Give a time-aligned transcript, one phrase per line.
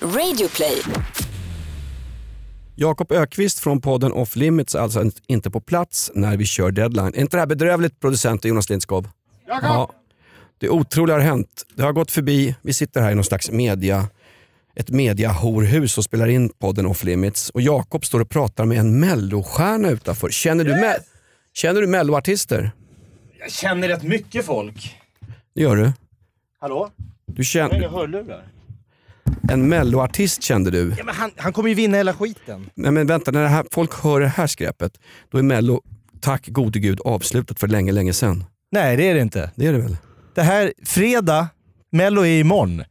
[0.00, 0.82] Radioplay.
[2.74, 7.12] Jakob Ökvist från podden Off Limits är alltså inte på plats när vi kör deadline.
[7.14, 9.06] Är inte det här bedrövligt producent Jonas Lindskog?
[9.46, 9.90] Ja.
[10.58, 11.66] Det otroliga har hänt.
[11.74, 14.08] Det har gått förbi, vi sitter här i någon slags media,
[14.74, 19.00] ett mediahorhus och spelar in podden Off Limits och Jakob står och pratar med en
[19.00, 20.30] mellostjärna utanför.
[20.30, 20.94] Känner du, me
[21.54, 22.70] känner du melloartister?
[23.38, 24.96] Jag känner rätt mycket folk.
[25.54, 25.92] Det gör du?
[26.60, 26.90] Hallå?
[27.26, 28.44] Du Jag känner, har hörlurar.
[29.52, 30.94] En melloartist kände du?
[30.98, 32.70] Ja, men han, han kommer ju vinna hela skiten.
[32.74, 34.92] Nej men vänta, när här, folk hör det här skräpet,
[35.30, 35.82] då är mello,
[36.20, 38.44] tack gode gud, avslutat för länge, länge sedan.
[38.72, 39.50] Nej det är det inte.
[39.54, 39.96] Det är det väl?
[40.34, 41.48] Det här, fredag,
[41.92, 42.84] mello är imorgon.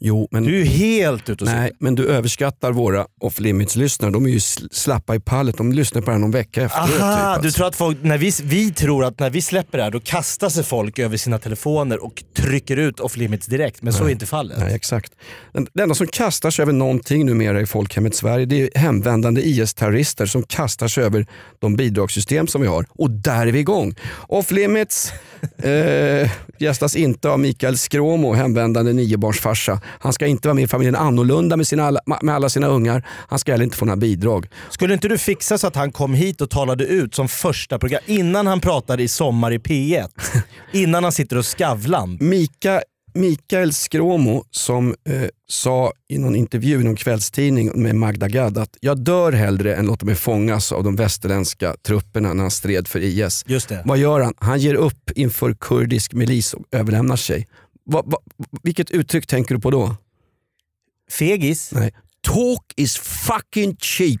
[0.00, 0.44] Jo, men...
[0.44, 4.10] Du är helt ute och Nej, men du överskattar våra off limits-lyssnare.
[4.10, 5.56] De är ju sl- slappa i pallet.
[5.56, 6.90] De lyssnar på det här någon vecka efteråt.
[6.90, 7.42] typ, Aha, alltså.
[7.42, 10.00] du tror att folk, när vi, vi tror att när vi släpper det här då
[10.00, 14.08] kastar sig folk över sina telefoner och trycker ut off limits direkt, men så är
[14.08, 14.58] inte fallet.
[14.58, 15.12] Nej, exakt.
[15.52, 19.40] Den, det enda som kastar sig över någonting numera i folkhemmet Sverige det är hemvändande
[19.40, 21.26] IS-terrorister som kastar sig över
[21.58, 22.86] de bidragssystem som vi har.
[22.90, 23.94] Och där är vi igång.
[24.28, 25.12] Off limits
[25.62, 29.80] eh, gästas inte av Mikael Skråmo, hemvändande niobarnsfarsa.
[29.98, 33.06] Han ska inte vara med i familjen Annorlunda med, sina alla, med alla sina ungar.
[33.28, 34.46] Han ska heller inte få några bidrag.
[34.70, 38.00] Skulle inte du fixa så att han kom hit och talade ut som första program,
[38.06, 40.08] innan han pratade i Sommar i P1?
[40.72, 42.18] innan han sitter och Skavlan?
[42.20, 42.82] Mika,
[43.14, 48.76] Mikael Skråmo som eh, sa i någon intervju i någon kvällstidning med Magda Gad att
[48.80, 53.00] jag dör hellre än låta mig fångas av de västerländska trupperna när han stred för
[53.00, 53.44] IS.
[53.46, 53.82] Just det.
[53.84, 54.34] Vad gör han?
[54.36, 57.46] Han ger upp inför kurdisk milis och överlämnar sig.
[57.92, 58.18] Va, va,
[58.62, 59.96] vilket uttryck tänker du på då?
[61.10, 61.72] Fegis?
[61.72, 61.92] Nej.
[62.22, 64.20] Talk is fucking cheap.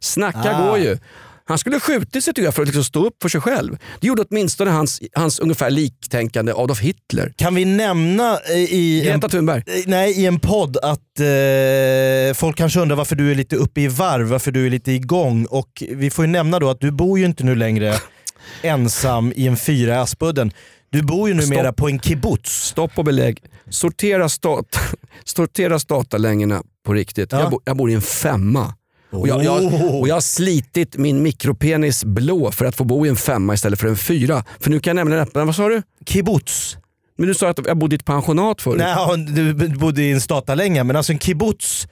[0.00, 0.68] Snacka Ah.
[0.68, 0.98] går ju.
[1.44, 3.76] Han skulle skjutit sig tycker jag för att liksom stå upp för sig själv.
[4.00, 7.32] Det gjorde åtminstone hans, hans ungefär liktänkande Adolf Hitler.
[7.36, 9.62] Kan vi nämna eh, i en, Greta Thunberg.
[9.66, 13.80] eh, nej, i en podd att eh, folk kanske undrar varför du är lite uppe
[13.80, 15.44] i varv, varför du är lite igång.
[15.46, 17.94] Och vi får ju nämna då att du bor ju inte nu längre
[18.62, 20.52] ensam i en fyra i Aspudden.
[20.90, 21.76] Du bor ju numera Stopp.
[21.76, 22.64] på en kibbutz.
[22.66, 23.42] Stopp och belägg.
[23.70, 24.78] Sortera, stat,
[25.24, 27.32] sortera statarlängorna på riktigt.
[27.32, 27.40] Ja.
[27.40, 28.74] Jag, bo, jag bor i en femma.
[29.10, 30.00] Och jag, jag, Oh.
[30.00, 33.80] och jag har slitit min mikropenis blå för att få bo i en femma istället
[33.80, 34.44] för en fyra.
[34.60, 35.82] För nu kan jag nämligen öppna, vad sa du?
[36.06, 36.76] Kibbutz.
[37.18, 38.78] Men du sa att jag bodde i ett pensionat förut.
[38.78, 41.88] Nej, du bodde i en statarlänga, men alltså en kibbutz.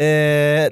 [0.00, 0.06] Eh,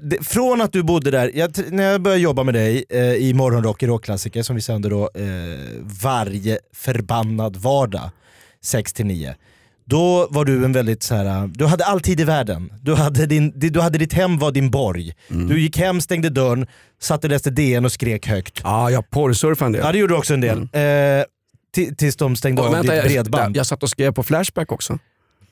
[0.02, 3.34] det, från att du bodde där, jag, när jag började jobba med dig eh, i
[3.34, 5.24] Morgonrock i Rockklassiker som vi sänder då eh,
[6.02, 8.10] varje förbannad vardag
[8.64, 9.34] 6-9.
[9.84, 11.46] Då var du en väldigt så här.
[11.46, 12.72] du hade all tid i världen.
[12.82, 15.12] Du hade, din, du hade ditt hem var din borg.
[15.28, 16.66] Du gick hem, stängde dörren,
[17.00, 18.60] satt och läste DN och skrek högt.
[18.64, 19.82] Ja, jag porrsurfade en del.
[19.84, 20.58] Ja det gjorde du också en del.
[20.58, 21.24] Eh,
[21.76, 23.56] ti- tills de stängde Och av vänta, ditt jag, bredband.
[23.56, 24.98] jag satt och skrev på Flashback också.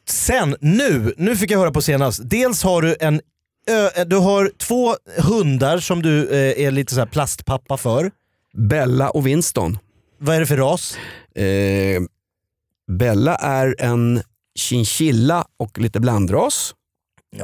[0.08, 2.20] Sen, nu, nu fick jag höra på senast.
[2.24, 3.20] Dels har du en
[4.06, 8.10] du har två hundar som du eh, är lite så här plastpappa för.
[8.56, 9.78] Bella och Winston.
[10.18, 10.96] Vad är det för ras?
[11.34, 12.02] Eh,
[12.98, 14.22] Bella är en
[14.58, 16.74] chinchilla och lite blandras.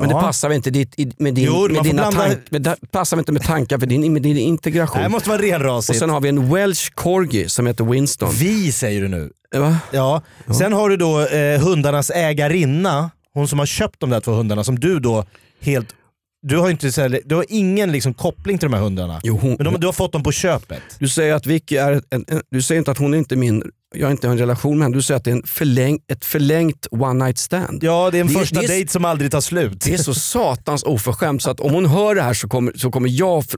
[0.00, 2.62] Men det passar väl inte ditt, i- med, din, Jo, med dina blanda- tank, med,
[2.62, 5.02] det passar inte med tankar för din, med din integration.
[5.02, 5.98] Det måste vara och renrasigt.
[5.98, 8.34] sen har vi en welsh corgi som heter Winston.
[8.38, 9.30] Vi säger du nu.
[9.54, 9.78] Va?
[9.90, 10.22] Ja.
[10.58, 14.64] Sen har du då eh, hundarnas ägarinna, hon som har köpt de där två hundarna
[14.64, 15.24] som du då
[15.60, 15.94] helt...
[16.42, 19.20] Du har, inte, så här, du har ingen liksom, koppling till de här hundarna.
[19.22, 20.82] Jo, hon, Men de, du har fått dem på köpet.
[20.98, 23.62] Du säger att Vicky är en, en, du säger inte att hon är inte min,
[23.94, 24.96] jag har inte en relation med henne.
[24.96, 27.84] Du säger att det är en förläng, ett förlängt one night stand.
[27.84, 29.80] Ja, det är en Det- första det dejt som aldrig tar slut.
[29.84, 32.90] Det är så satans oförskämt så att om hon hör det här så kommer, så
[32.90, 33.38] kommer jag...
[33.48, 33.56] f-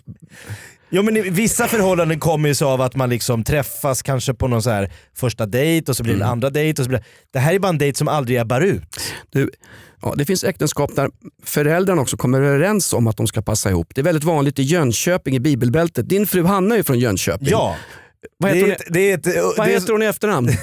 [0.90, 4.62] Jo men vissa förhållanden kommer ju så av att man liksom träffas kanske på någon
[4.62, 6.32] så här första dejt och så blir det Mm.
[6.32, 6.82] andra dejt.
[6.82, 7.04] Och så blir det...
[7.32, 8.82] det här är bara en dejt som aldrig ebbar ut.
[9.32, 9.50] Du,
[10.04, 11.10] ja, det finns äktenskap där
[11.44, 13.94] föräldrarna också kommer överens om att de ska passa ihop.
[13.94, 16.08] Det är väldigt vanligt i Jönköping i bibelbältet.
[16.08, 17.48] Din fru Hanna är ju från Jönköping.
[17.50, 17.76] Ja,
[18.38, 20.48] Vad det heter, är, hon, det vad det är, heter hon i efternamn?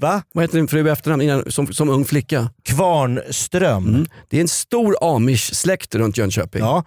[0.00, 0.22] Va?
[0.32, 2.50] vad heter din fru i efternamn innan, som, som ung flicka?
[2.62, 3.88] Kvarnström.
[3.88, 4.06] Mm.
[4.28, 6.60] Det är en stor amish-släkt runt Jönköping.
[6.60, 6.84] Ja.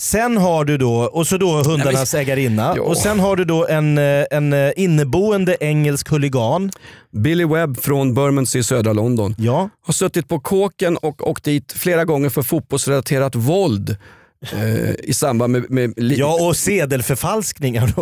[0.00, 2.82] Sen har du då, och så då hundarnas ägarinna, Ja.
[2.82, 6.70] och sen har du då en, eh, en eh, inneboende engelsk huligan.
[7.12, 9.34] Billy Webb från Bermondsey i södra London.
[9.38, 9.70] Ja.
[9.86, 13.96] Har suttit på kåken och åkt dit flera gånger för fotbollsrelaterat våld
[14.52, 15.70] eh, i samband med...
[15.70, 17.92] med ja, och sedelförfalskningar.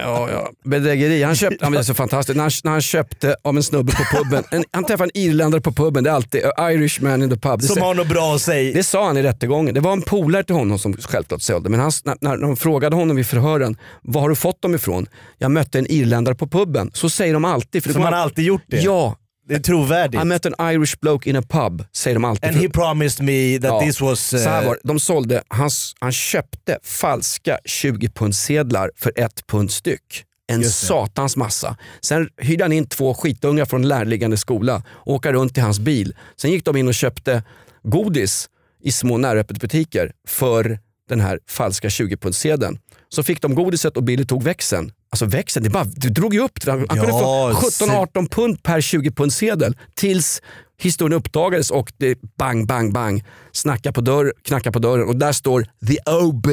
[0.00, 0.50] Ja, ja.
[0.64, 1.22] Bedrägeri.
[1.22, 2.36] Han köpte, han var så fantastiskt.
[2.36, 5.60] När han, när han köpte av en snubbe på puben, en, han träffade en irländare
[5.60, 7.60] på puben, det är alltid a Irish man in the pub.
[7.60, 8.74] Det, som har något bra att säga.
[8.74, 9.74] det sa han i rättegången.
[9.74, 12.96] Det var en polare till honom som självklart sålde, men han, när, när de frågade
[12.96, 15.06] honom vid förhören, var har du fått dem ifrån?
[15.38, 16.90] Jag mötte en irländare på puben.
[16.94, 17.82] Så säger de alltid.
[17.82, 18.76] För det Som han alltid gjort det.
[18.76, 19.16] Ja,
[19.48, 20.22] Det är trovärdigt.
[20.22, 22.48] I met an Irish bloke in a pub, säger de alltid.
[22.50, 24.20] And he promised me that Ja, this was...
[24.20, 24.78] Så här eh, var.
[24.84, 30.24] De sålde, han, han köpte falska 20 pundsedlar för ett pund styck.
[30.50, 31.76] En satans massa.
[32.00, 35.80] Sen hyrde han in två skitungar från en närliggande skola och åka runt i hans
[35.80, 36.16] bil.
[36.36, 37.42] Sen gick de in och köpte
[37.82, 38.48] godis
[38.82, 40.78] i små näröppetbutiker för
[41.08, 42.78] den här falska 20 pundsedeln.
[43.08, 44.92] Så fick de godiset och Billy tog växeln.
[45.10, 46.70] Alltså växeln, det bara, du drog ju upp det.
[46.70, 50.42] Han kunde Ja, få se- 17-18 pund per 20 pundsedel tills
[50.80, 53.24] historien uppdagades och det bang, bang, bang.
[53.52, 56.46] Snacka på dörr, knacka på dörren och där står the OB,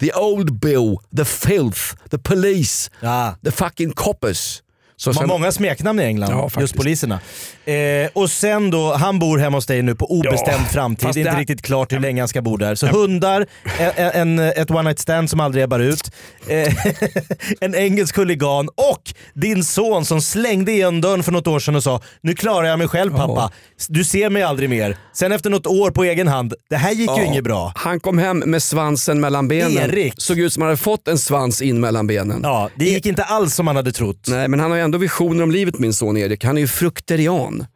[0.00, 1.80] the old bill, the filth,
[2.10, 3.36] the police, Ja.
[3.44, 4.62] the fucking coppers.
[5.00, 7.20] Så sen- många smeknamn i England, Ja, just poliserna.
[7.64, 7.74] Eh,
[8.12, 11.08] och sen då, han bor hemma hos dig nu på obestämd Ja, framtid.
[11.08, 12.74] Det är inte här- riktigt klart hur länge han ska bo där.
[12.74, 13.46] Så hundar,
[13.78, 16.10] en, en, ett one night stand som aldrig ebbar ut,
[16.48, 16.74] eh,
[17.60, 19.02] en engelsk huligan och
[19.34, 22.78] din son som slängde igen dörren för något år sedan och sa “Nu klarar jag
[22.78, 23.50] mig själv pappa,
[23.88, 24.96] du ser mig aldrig mer”.
[25.12, 27.22] Sen efter något år på egen hand, det här gick ju Ja.
[27.24, 27.72] inget bra.
[27.76, 29.76] Han kom hem med svansen mellan benen.
[29.90, 30.14] Erik.
[30.16, 32.40] Såg ut som han hade fått en svans in mellan benen.
[32.42, 34.24] Ja, det gick inte alls som man hade trott.
[34.28, 36.44] Nej, men han har ju ändå visioner om livet min son Erik.
[36.44, 37.66] Han är ju frukterian.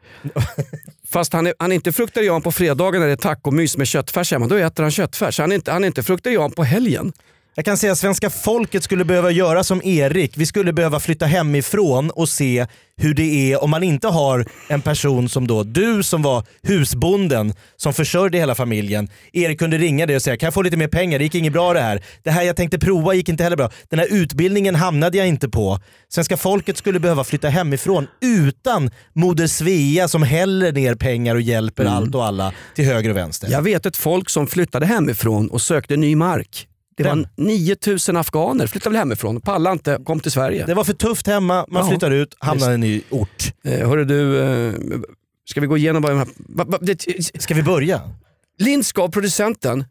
[1.08, 4.32] Fast han är, han är inte frukterian på fredagen när det är tacomys med köttfärs
[4.32, 4.46] hemma.
[4.46, 5.38] Då äter han köttfärs.
[5.38, 7.12] Han är inte, han är inte frukterian på helgen.
[7.54, 10.36] Jag kan säga att svenska folket skulle behöva göra som Erik.
[10.36, 12.66] Vi skulle behöva flytta hemifrån och se
[12.96, 17.54] hur det är om man inte har en person som då, du som var husbonden
[17.76, 19.08] som försörjde hela familjen.
[19.32, 21.52] Erik kunde ringa dig och säga kan jag få lite mer pengar, det gick inget
[21.52, 22.02] bra det här.
[22.22, 23.70] Det här jag tänkte prova gick inte heller bra.
[23.88, 25.80] Den här utbildningen hamnade jag inte på.
[26.08, 31.84] Svenska folket skulle behöva flytta hemifrån utan Moder Svea som häller ner pengar och hjälper
[31.84, 33.48] allt och alla till höger och vänster.
[33.50, 36.68] Jag vet ett folk som flyttade hemifrån och sökte ny mark.
[36.96, 37.26] Det var Vem?
[37.36, 40.66] 9000 afghaner flyttade väl hemifrån, pallade inte, kom till Sverige.
[40.66, 43.52] Det var för tufft hemma, man Ja, flyttar ut, hamnar i en ny ort.
[43.64, 44.74] Eh, hörru du, eh,
[45.50, 46.28] ska vi gå igenom vad de här...
[46.38, 47.02] Va, va, det,
[47.42, 48.00] Ska vi börja?
[48.58, 49.84] Lindskov, producenten,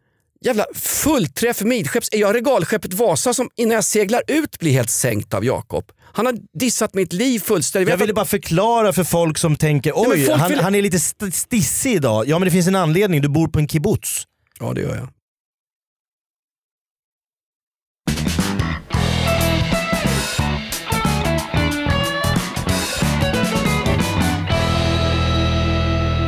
[0.46, 2.10] jävla fullträff midskepps.
[2.12, 5.86] Är jag regalskeppet Vasa som innan jag seglar ut blir helt sänkt av Jakob?
[6.14, 7.90] Han har dissat mitt liv fullständigt.
[7.90, 10.82] Jag Vet ville bara förklara för folk som tänker oj, folk han, vill- han är
[10.82, 12.28] lite st- stissig idag.
[12.28, 14.24] Ja men det finns en anledning, du bor på en kibbutz.
[14.60, 15.10] Ja det gör jag.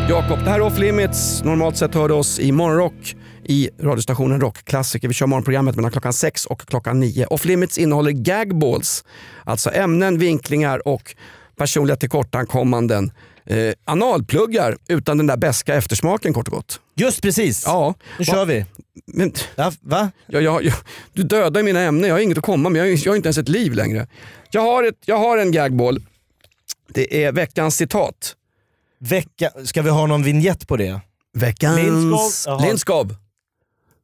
[0.10, 1.44] Jakob, det här är Off Limits.
[1.44, 5.08] Normalt sett hör du oss i Morgonrock i radiostationen Rockklassiker.
[5.08, 7.26] Vi kör morgonprogrammet mellan klockan 6 och klockan 9.
[7.26, 9.04] Off Limits innehåller gagballs,
[9.44, 11.16] alltså ämnen, vinklingar och
[11.56, 13.12] personliga tillkortakommanden.
[13.46, 16.80] Eh, analpluggar utan den där beska eftersmaken kort och gott.
[16.96, 18.66] Just precis, Ja, nu Va- kör vi.
[19.06, 20.12] men, Ja, va?
[20.28, 20.74] jag, jag, jag,
[21.14, 22.80] du dödar mina ämnen, jag har inget att komma med.
[22.88, 24.08] Jag, jag har inte ens ett liv längre.
[24.52, 26.02] Jag har, ett, jag har en gagball.
[26.94, 28.36] Det är veckans citat.
[29.10, 31.00] Vecka, ska vi ha någon vignett på det?
[31.34, 32.48] Veckans...
[32.62, 33.16] Lindskov?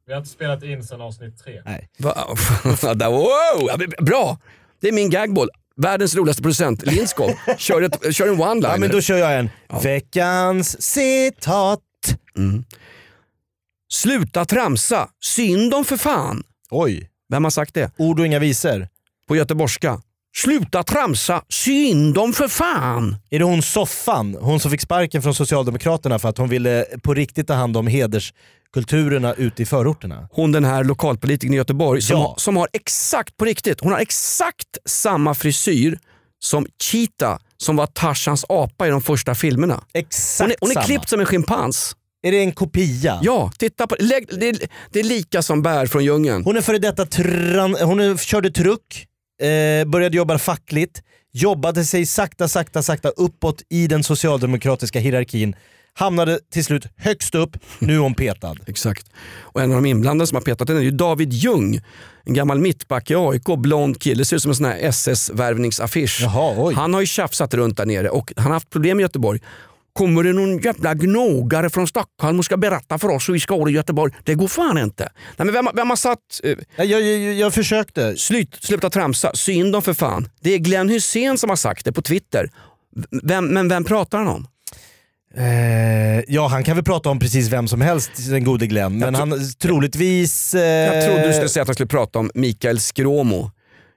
[0.06, 1.62] Vi har inte spelat in sedan avsnitt tre.
[1.64, 1.88] Nej.
[1.98, 3.28] Wow!
[3.68, 4.38] Ja, men Bra!
[4.80, 5.48] Det är min gagball.
[5.76, 7.30] Världens roligaste producent, Lindskov.
[7.58, 8.70] Kör, ett, kör en one-liner.
[8.70, 9.50] Ja men då kör jag en.
[9.82, 11.80] Veckans citat.
[13.92, 16.42] Sluta tramsa, synd om för fan.
[16.70, 17.90] Oj, Vem har sagt det?
[17.96, 18.88] ord och inga visor.
[19.28, 20.02] På göteborgska.
[20.36, 23.16] Sluta tramsa, synd om för fan.
[23.30, 27.14] Är det hon Soffan, hon som fick sparken från Socialdemokraterna för att hon ville på
[27.14, 30.28] riktigt ta hand om hederskulturerna ute i förorterna?
[30.32, 32.26] hon den här lokalpolitikern i Göteborg som, Ja.
[32.28, 35.98] har, som har exakt, på riktigt, hon har exakt samma frisyr
[36.42, 39.84] som Cheetah som var Tarzans apa i de första filmerna.
[39.94, 40.86] Exakt Hon är, hon är samma.
[40.86, 41.96] klippt som en schimpans.
[42.22, 43.20] Är det en kopia?
[43.22, 44.48] Ja, titta på lägg, det.
[44.48, 44.56] Är,
[44.90, 46.44] det är lika som bär från djungeln.
[46.44, 49.06] Hon är före detta tran, hon är, körde truck,
[49.40, 55.54] eh, började jobba fackligt, jobbade sig sakta, sakta, sakta uppåt i den socialdemokratiska hierarkin,
[55.94, 58.56] hamnade till slut högst upp, nu är hon petad.
[58.66, 59.06] Exakt.
[59.40, 61.80] Och en av de inblandade som har petat den är ju David Ljung.
[62.24, 66.22] En gammal mittback i AIK, blond kille, ser ut som en sån här SS-värvningsaffisch.
[66.76, 69.40] Han har ju tjafsat runt där nere och han har haft problem i Göteborg.
[69.92, 73.54] Kommer det någon jävla gnågare från Stockholm och ska berätta för oss hur vi ska
[73.56, 74.12] ha det i Göteborg?
[74.24, 75.08] Det går fan inte.
[75.36, 76.18] Nej, men vem, vem har satt...
[76.44, 78.16] Eh, Jag, jag, jag, försökte.
[78.16, 80.28] slut, sluta tramsa, synd om för fan.
[80.40, 82.50] Det är Glenn Hussein som har sagt det på Twitter.
[83.22, 84.46] Vem, men vem pratar han om?
[85.36, 88.98] Eh, ja, han kan väl prata om precis vem som helst, den gode Glenn.
[88.98, 90.54] Men han troligtvis...
[90.54, 90.62] Eh,
[90.94, 93.50] Jag trodde du skulle säga att han skulle prata om Mikael Skråmo.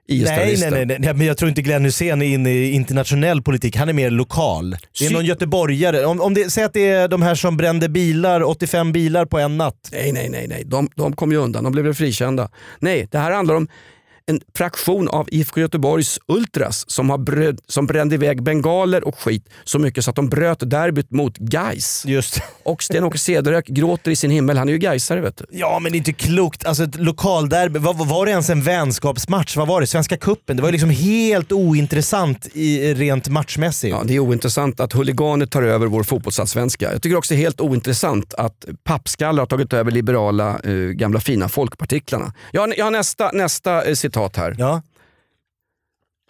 [0.08, 0.70] Nej, IS-terroristen.
[0.72, 3.76] nej, nej, nej, men jag tror inte Glenn Hussein är inne i internationell politik.
[3.76, 4.70] Han är mer lokal.
[4.70, 6.04] Det är Sy- någon göteborgare.
[6.04, 9.38] Om, om det, säg att det är de här som brände bilar, 85 bilar på
[9.38, 9.88] en natt.
[9.92, 10.62] Nej, nej, nej, nej.
[10.66, 11.64] De, de kom ju undan.
[11.64, 12.48] De blev frikända.
[12.78, 13.68] Nej, det här handlar om
[14.26, 19.48] en fraktion av IFK Göteborgs Ultras som, har bröd, som brände iväg bengaler och skit
[19.64, 22.04] så mycket så att de bröt derbyt mot Gais.
[22.06, 24.58] Just Och Sten-Åke Cederhök gråter i sin himmel.
[24.58, 25.44] Han är ju Gaisare vet du.
[25.50, 26.66] Ja men det är inte klokt.
[26.66, 29.56] Alltså ett lokalderby, vad var det ens en vänskapsmatch?
[29.56, 29.86] Vad var det?
[29.86, 30.56] Svenska kuppen.
[30.56, 33.96] Det var ju liksom helt ointressant i, rent matchmässigt.
[33.96, 36.92] Ja, det är ointressant att huliganer tar över vår fotbollsallsvenska.
[36.92, 41.20] Jag tycker också det är helt ointressant att pappskallar har tagit över liberala, eh, gamla
[41.20, 42.32] fina folkpartiklarna.
[42.52, 44.54] Jag har, jag har nästa, nästa eh, citat här.
[44.58, 44.82] Ja.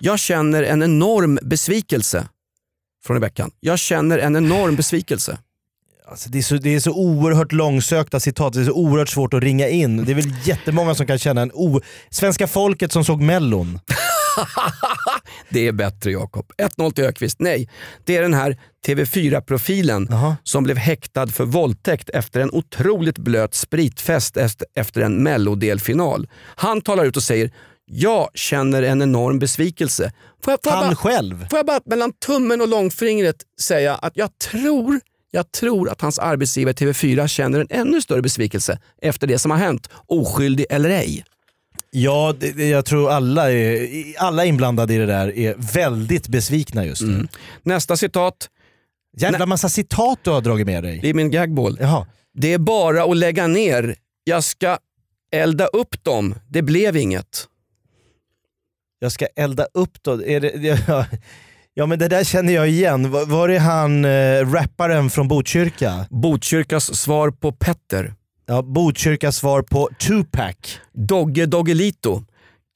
[0.01, 2.29] Jag känner en enorm besvikelse
[3.07, 3.51] från i veckan.
[3.61, 5.39] Jag känner en enorm besvikelse.
[6.09, 9.35] Alltså det, är så, det är så oerhört långsökta citat, det är så oerhört svårt
[9.35, 10.05] att ringa in.
[10.05, 11.81] Det är väl jättemånga som kan känna en o...
[12.11, 13.81] Svenska folket som såg mellon.
[15.49, 16.53] Det är bättre Jakob.
[16.59, 17.37] 1-0 till Ökvist.
[17.41, 17.69] Nej,
[18.05, 20.37] det är den här TV4-profilen Jaha.
[20.43, 26.29] som blev häktad för våldtäkt efter en otroligt blöt spritfest est- efter en mellodelfinal.
[26.57, 27.51] Han talar ut och säger
[27.87, 30.13] “Jag känner en enorm besvikelse”.
[30.45, 31.49] Får jag, får jag Han bara, själv.
[31.51, 35.01] Får jag bara mellan tummen och långfingret säga att jag tror,
[35.31, 39.59] jag tror att hans arbetsgivare TV4 känner en ännu större besvikelse efter det som har
[39.59, 41.25] hänt, oskyldig eller ej.
[41.91, 43.89] Ja, det, jag tror alla, är,
[44.19, 47.29] alla inblandade i det där är väldigt besvikna just nu.
[47.63, 48.49] Nästa citat,
[49.17, 50.99] Jävla massa citat du har dragit med dig.
[51.03, 51.79] det är min gagball.
[51.81, 52.07] Jaha.
[52.35, 53.95] Det är bara att lägga ner.
[54.25, 54.79] Jag ska
[55.33, 56.35] elda upp dem.
[56.49, 57.47] Det blev inget.
[59.05, 60.25] Jag ska elda upp då.
[60.27, 61.07] Är det, ja,
[61.75, 63.11] ja men det där känner jag igen.
[63.11, 66.07] Var, var det han äh, rapparen från Botkyrka?
[66.11, 68.15] Botkyrkas svar på Petter.
[68.47, 70.55] Ja, Botkyrkas svar på Tupac.
[70.93, 72.23] Dogge Doggelito.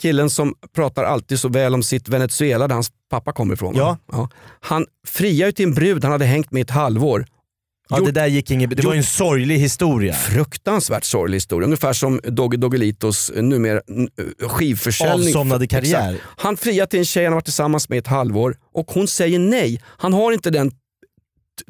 [0.03, 3.75] Killen som pratar alltid så väl om sitt Venezuela där hans pappa kommer ifrån.
[3.79, 3.99] va?
[4.13, 4.29] Ja.
[4.61, 7.27] Han friade ju till en brud han hade hängt med i ett halvår.
[7.91, 10.13] Ja, Gjort- det där gick inget, det var ju en sorglig historia.
[10.15, 11.65] Fruktansvärt sorglig historia.
[11.65, 15.29] Ungefär som Dogge Doggelitos eh, numera eh, skivförsäljning.
[15.29, 16.13] Avsomnade karriär.
[16.13, 16.25] Exakt.
[16.37, 19.09] Han friar till en tjej han har varit tillsammans med i ett halvår och hon
[19.09, 19.83] säger nej.
[19.87, 20.71] Han har inte den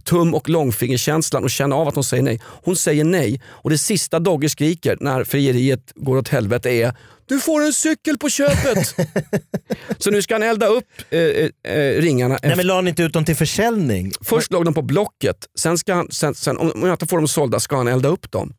[0.04, 2.40] tum och långfingerkänslan och känner av att hon säger nej.
[2.44, 6.92] Hon säger nej och det sista Dogge skriker när frieriet går åt helvete är
[7.26, 8.94] du får en cykel på köpet.
[9.98, 12.38] Så nu ska han elda upp eh, eh, eh, ringarna.
[12.42, 14.12] Nej men la han inte ut dem till försäljning?
[14.20, 17.28] Först låg de på Blocket, sen, ska han, sen, sen, om jag inte får dem
[17.28, 18.54] sålda ska han elda upp dem.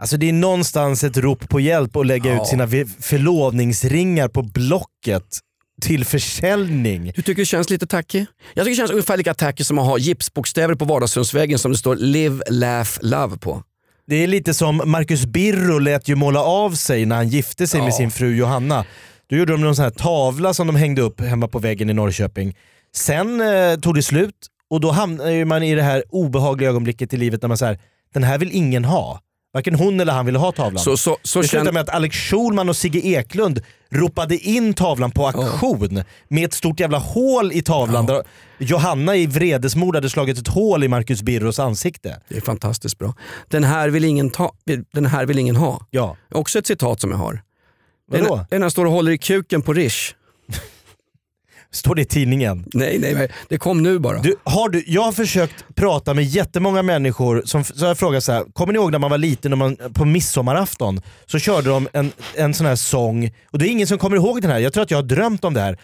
[0.00, 2.42] Alltså det är någonstans ett rop på hjälp att lägga Ja.
[2.42, 2.68] ut sina
[3.00, 5.24] förlovningsringar på Blocket
[5.80, 7.12] till försäljning.
[7.16, 8.18] Du tycker det känns lite tacky?
[8.54, 11.78] Jag tycker det känns ungefär lika tacky som att ha gipsbokstäver på vardagsrumsväggen som det
[11.78, 13.62] står live, laugh, love på.
[14.06, 17.80] Det är lite som Marcus Birro lät ju måla av sig när han gifte sig
[17.80, 17.96] med Ja.
[17.96, 18.84] sin fru Johanna.
[19.30, 21.94] Då gjorde de någon sån här tavla som de hängde upp hemma på väggen i
[21.94, 22.56] Norrköping.
[22.94, 24.34] Sen eh, tog det slut
[24.70, 27.78] och då hamnar man i det här obehagliga ögonblicket i livet när man säger
[28.14, 29.20] den här vill ingen ha.
[29.54, 30.84] Varken hon eller han ville ha tavlan.
[30.84, 35.10] Så, så, så det slutade med att Alex Schulman och Sigge Eklund ropade in tavlan
[35.10, 38.22] på auktion med ett stort jävla hål i tavlan där
[38.58, 42.20] Johanna i vredesmod hade slagit ett hål i Marcus Birros ansikte.
[42.28, 43.14] det är fantastiskt bra.
[43.48, 44.52] Den här vill ingen, ta,
[44.92, 45.86] den här vill ingen ha.
[45.90, 46.16] Ja.
[46.34, 47.42] Också ett citat som jag har.
[48.10, 48.36] Vadå?
[48.36, 50.14] när- det är när han står och håller i kuken på Rish.
[51.78, 52.64] Står det i tidningen?
[52.72, 54.18] Nej, nej, nej, det kom nu bara.
[54.18, 58.24] Du, har du, jag har försökt prata med jättemånga människor som så har jag frågat
[58.24, 61.68] så här, kommer ni ihåg när man var liten och man, på midsommarafton så körde
[61.70, 64.58] de en, en sån här sång, och det är ingen som kommer ihåg den här,
[64.58, 65.78] jag tror att jag har drömt om det här.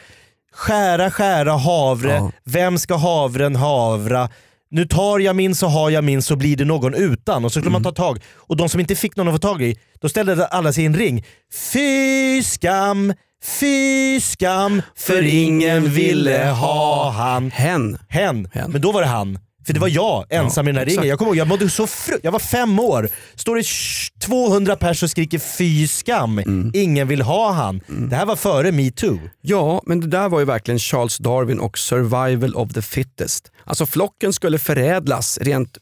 [0.53, 2.33] Skära, skära havre, Ja.
[2.45, 4.29] vem ska havren havra?
[4.71, 7.45] Nu tar jag min så har jag min så blir det någon utan.
[7.45, 8.19] Och så skulle man ta tag.
[8.35, 10.87] Och de som inte fick någon att få tag i, då ställde alla sig i
[10.87, 11.25] en ring.
[11.73, 17.51] Fy skam, fy skam, för ingen ville ha han.
[17.51, 17.99] Hen.
[18.09, 18.49] Hen.
[18.53, 18.71] Hen.
[18.71, 19.39] Men då var det han.
[19.67, 20.99] För det var jag ensam i den här exakt.
[20.99, 21.09] ringen.
[21.09, 23.09] Jag kommer ihåg, jag mådde så fru- Jag var fem år.
[23.35, 26.39] Står det sh- 200 pers och skriker fy skam.
[26.39, 26.71] Mm.
[26.75, 27.81] Ingen vill ha han.
[28.11, 29.19] Det här var före metoo.
[29.41, 33.51] Ja, men det där var ju verkligen Charles Darwin och survival of the fittest.
[33.65, 35.79] Alltså flocken skulle förädlas rent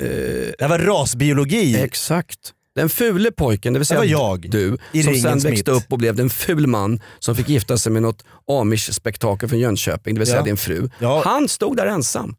[0.00, 1.80] Det här var rasbiologi.
[1.82, 2.38] Exakt.
[2.78, 5.68] Den fule pojken, det vill säga Det jag, du, i som sen växte mitt.
[5.68, 10.14] upp och blev en ful man som fick gifta sig med något amish-spektakel från Jönköping,
[10.14, 10.44] det vill säga Ja.
[10.44, 10.88] din fru.
[10.98, 11.22] Ja.
[11.24, 12.36] Han stod där ensam.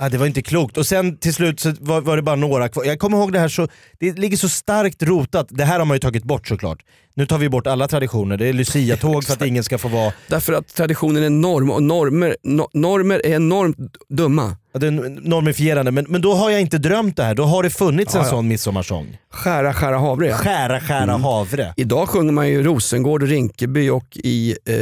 [0.00, 0.76] Ja, det var inte klokt.
[0.76, 2.84] Och sen till slut så var, var det bara några kvar.
[2.84, 5.46] Jag kommer ihåg det här så, det ligger så starkt rotat.
[5.50, 6.78] Det här har man ju tagit bort såklart.
[7.14, 8.36] Nu tar vi bort alla traditioner.
[8.36, 10.12] Det är Lucia-tåg för att ingen ska få vara...
[10.28, 13.76] Därför att traditionen är norm och normer, no, normer är enormt
[14.08, 14.56] dumma.
[14.72, 14.90] Ja, Det är
[15.28, 15.90] normifierande.
[15.90, 17.34] Men, men då har jag inte drömt det här.
[17.34, 18.30] Då har det funnits en Ja, ja.
[18.30, 19.18] sån midsommarsång.
[19.30, 20.32] Skära, skära havre.
[20.32, 21.22] Skära, skära Mm.
[21.22, 21.74] havre.
[21.76, 24.76] Idag sjunger man ju Rosengård och Rinkeby och i eh,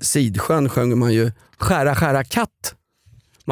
[0.00, 2.48] Sidsjön sjunger man ju Skära, skära katt.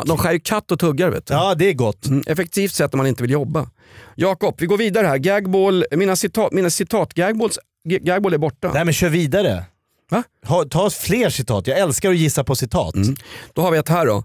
[0.07, 1.35] De skär ju katt och tuggar vet du.
[1.35, 2.07] Ja, det är gott.
[2.07, 3.71] Mm, effektivt sätt om man inte vill jobba.
[4.15, 5.19] Jakob, vi går vidare här.
[5.19, 8.71] Gagball, mina citat, mina citat gagballs, gagball är borta.
[8.75, 9.65] Nej men kör vidare.
[10.11, 10.23] Va?
[10.47, 12.95] Ha, ta fler citat, jag älskar att gissa på citat.
[12.95, 13.17] Mm.
[13.53, 14.25] Då har vi ett här då.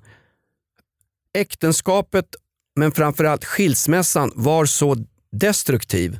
[1.33, 2.25] Äktenskapet,
[2.75, 4.95] men framförallt skilsmässan, var så
[5.31, 6.19] destruktiv.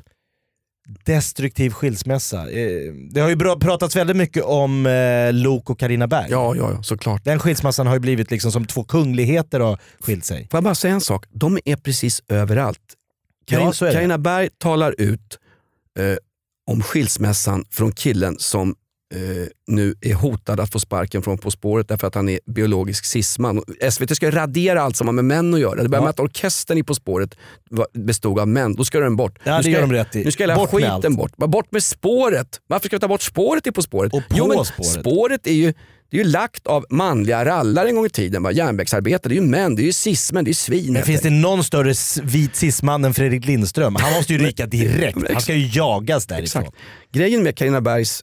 [1.04, 2.50] Destruktiv skilsmässa.
[2.50, 6.26] Eh, Det har ju pratats väldigt mycket om eh, Lok och Carina Berg.
[6.30, 7.24] Ja, ja, ja, såklart.
[7.24, 10.48] Den skilsmässan har ju blivit liksom som två kungligheter har skilt sig.
[10.50, 11.24] Får jag bara säga en sak?
[11.32, 12.80] De är precis överallt.
[13.50, 13.92] Ja, Carina.
[13.92, 15.38] Carina Berg talar ut
[15.98, 16.16] eh,
[16.70, 18.74] om skilsmässan från killen som
[19.14, 23.04] eh, nu är hotad att få sparken från På spåret därför att han är biologisk
[23.04, 23.62] cisman.
[23.90, 25.82] SVT ska radera allt som har med män att göra.
[25.82, 26.04] Det börjar Ja.
[26.04, 27.34] med att orkestern i På spåret
[27.94, 28.74] bestod av män.
[28.74, 29.38] Då ska den bort.
[29.44, 30.24] Ja, nu det ska, gör de rätt i.
[30.24, 31.36] Nu ska hela Bort skiten bort.
[31.36, 32.60] Bort med spåret.
[32.66, 34.12] Varför ska vi ta bort spåret i På spåret?
[34.14, 34.90] Och på jo, men spåret.
[35.00, 35.74] spåret är ju
[36.10, 38.46] det är ju lagt av manliga rallare en gång i tiden.
[38.52, 40.92] Järnvägsarbetare, det är ju män, det är ju cismen, det är ju svin.
[40.92, 43.96] Men finns det någon större vit cisman än Fredrik Lindström?
[44.00, 45.18] Han måste ju ryka direkt.
[45.32, 46.62] Han ska ju jagas därifrån.
[46.62, 46.76] Exakt.
[47.12, 48.20] Grejen med Carina Bergs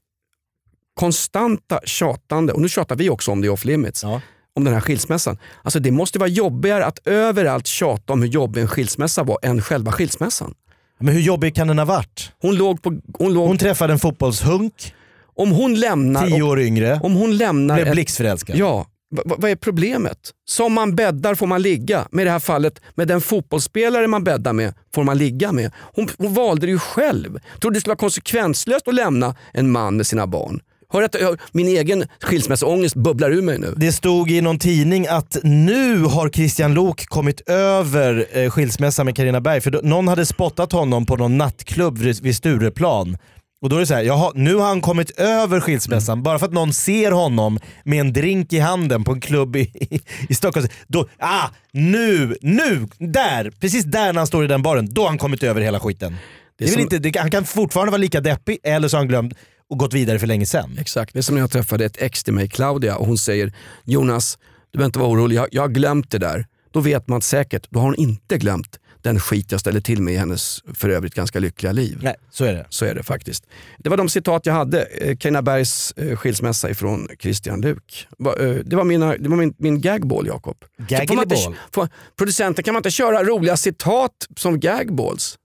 [1.00, 4.22] konstanta tjatande, och nu tjatar vi också om det off limits, Ja.
[4.56, 5.38] om den här skilsmässan.
[5.64, 9.62] Alltså det måste vara jobbigare att överallt tjata om hur jobbig en skilsmässa var än
[9.62, 10.54] själva skilsmässan.
[11.00, 12.32] Men hur jobbig kan den ha varit?
[12.42, 12.94] Hon låg på...
[13.18, 14.94] Hon låg, Hon träffade en fotbollshunk,
[15.36, 16.28] om hon lämnar...
[16.28, 17.76] tio år yngre, Om hon lämnar...
[17.76, 18.56] blev blixtförälskad.
[18.58, 18.86] Ja,
[19.16, 20.18] va- va- vad är problemet?
[20.50, 22.08] Som man bäddar får man ligga.
[22.12, 25.72] Med det här fallet, med den fotbollsspelare man bäddar med får man ligga med.
[25.96, 27.40] Hon, hon valde det ju själv.
[27.62, 30.60] Tror du det skulle vara konsekvenslöst att lämna en man med sina barn?
[30.90, 33.74] Hör att jag, min egen skilsmässoångest bubblar ur mig nu.
[33.78, 39.16] Det stod i någon tidning att nu har Christian Lok kommit över eh, skilsmässan med
[39.16, 39.62] Carina Berg.
[39.62, 43.18] För då, någon hade spottat honom på någon nattklubb vid, vid Stureplan.
[43.62, 46.46] Och då är det så här, jaha, nu har han kommit över skilsmässan bara för
[46.46, 50.00] att någon ser honom med en drink i handen på en klubb i, i,
[50.30, 50.68] i Stockholm.
[50.88, 55.08] Då, ah, nu, nu, där, precis där när han står i den baren, då har
[55.10, 56.16] han kommit över hela skiten.
[56.58, 59.00] Det är väl som- inte, det, han kan fortfarande vara lika deppig eller så har
[59.00, 59.34] han glömt
[59.70, 60.78] och gått vidare för länge sedan.
[60.80, 63.54] Exakt, det är som när jag träffade ett ex till mig, Claudia, och hon säger
[63.84, 64.38] Jonas,
[64.72, 66.48] du behöver inte vara orolig, jag, jag har glömt det där.
[66.72, 70.14] Då vet man säkert, då har hon inte glömt den skit jag ställde till med
[70.14, 72.00] i hennes för övrigt ganska lyckliga liv.
[72.02, 72.66] Nej, så är det.
[72.70, 73.46] Så är det faktiskt.
[73.78, 74.82] Det var de citat jag hade.
[74.84, 78.08] Eh, Carina Bergs eh, skilsmässa ifrån Christian Luuk.
[78.18, 80.58] Va- eh, Det var, mina, det var min, min gagball Jakob.
[80.78, 81.56] Gaggly Får man inte- ball.
[81.72, 85.38] får- Producenten, kan man inte köra roliga citat som gagballs?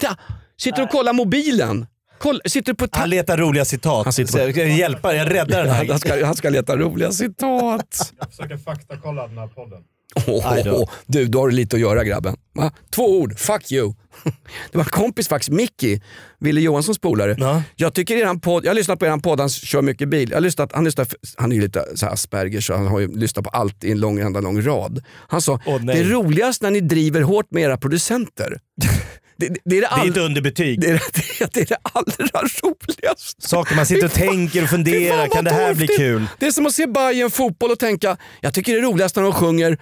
[0.00, 0.16] Ja,
[0.56, 1.86] sitter och kollar mobilen?
[2.18, 4.04] Koll, sitter du på Han letar roliga citat.
[4.04, 5.86] Han sitter på- jag jag räddar den här.
[5.88, 8.12] han, ska, han ska leta roliga citat.
[8.20, 9.82] Jag försöker faktakolla den här podden.
[10.26, 12.36] Oh, du, då har du lite att göra grabben.
[12.54, 12.72] Va?
[12.94, 13.94] Två ord, fuck you.
[14.72, 16.00] Det var en kompis faktiskt, Mickey,
[16.40, 17.36] Wille Johanssons polare.
[17.38, 17.62] Ja.
[17.76, 20.30] Jag, tycker eran podd, jag har lyssnat på er podd, han kör mycket bil.
[20.30, 23.00] Jag har lyssnat, han, lyssnar, han är ju lite så här Asperger så han har
[23.00, 25.04] ju lyssnat på allt i en lång, enda lång rad.
[25.28, 28.58] Han sa, det är roligast när ni driver hårt med era producenter.
[29.36, 30.80] Det, det, det, är det, Det är all, ett underbetyg.
[30.80, 30.92] det, är,
[31.38, 33.48] det, det är det allra roligaste.
[33.48, 36.26] Saker man sitter och tänker och funderar, kan det här bli kul?
[36.38, 39.22] Det är som att se Bayern fotboll och tänka, jag tycker det är roligast när
[39.22, 39.78] de sjunger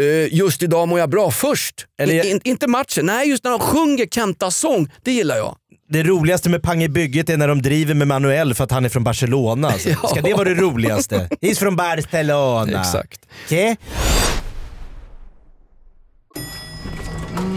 [0.00, 1.86] eh, just idag mår jag bra först.
[2.02, 5.56] Eller- In, inte matchen, nej just när de sjunger Kentas sång, det gillar jag.
[5.88, 8.84] Det roligaste med Pang i bygget är när de driver med Manuel för att han
[8.84, 9.68] är från Barcelona.
[9.68, 9.88] Alltså.
[10.02, 10.08] Ja.
[10.08, 11.28] Ska det vara det roligaste?
[11.40, 12.80] He's from Barcelona.
[12.80, 13.20] Exakt.
[13.46, 13.76] Okej?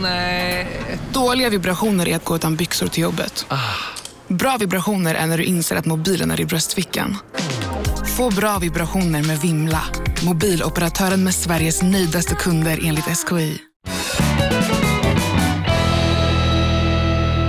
[0.02, 0.68] Nej.
[1.14, 3.46] Dåliga vibrationer är att gå utan byxor till jobbet.
[4.28, 7.18] Bra vibrationer är när du inser att mobilen är i bröstfickan.
[8.18, 9.82] Få bra vibrationer med Vimla.
[10.26, 13.58] Mobiloperatören med Sveriges nöjdaste kunder enligt SKI.